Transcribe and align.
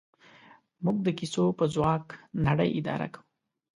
موږ 0.83 0.97
د 1.05 1.07
کیسو 1.19 1.43
په 1.59 1.65
ځواک 1.73 2.05
نړۍ 2.47 2.69
اداره 2.79 3.07
کوو. 3.13 3.23